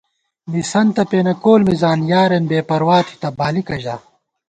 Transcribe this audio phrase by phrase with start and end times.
[0.51, 3.95] مِسَنتہ پېنہ کول مِزان یارېن بېپروا تھِتہ، بالِکہ ژا